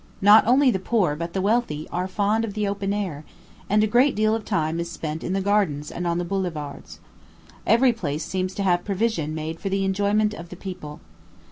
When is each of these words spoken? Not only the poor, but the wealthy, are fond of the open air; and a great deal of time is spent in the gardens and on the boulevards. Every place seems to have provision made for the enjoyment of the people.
Not 0.23 0.47
only 0.47 0.71
the 0.71 0.79
poor, 0.79 1.15
but 1.15 1.33
the 1.33 1.43
wealthy, 1.43 1.87
are 1.91 2.07
fond 2.07 2.43
of 2.43 2.55
the 2.55 2.67
open 2.67 2.91
air; 2.91 3.23
and 3.69 3.83
a 3.83 3.85
great 3.85 4.15
deal 4.15 4.33
of 4.33 4.43
time 4.43 4.79
is 4.79 4.89
spent 4.89 5.23
in 5.23 5.33
the 5.33 5.41
gardens 5.41 5.91
and 5.91 6.07
on 6.07 6.17
the 6.17 6.25
boulevards. 6.25 6.99
Every 7.67 7.93
place 7.93 8.25
seems 8.25 8.55
to 8.55 8.63
have 8.63 8.83
provision 8.83 9.35
made 9.35 9.59
for 9.59 9.69
the 9.69 9.85
enjoyment 9.85 10.33
of 10.33 10.49
the 10.49 10.55
people. 10.55 11.01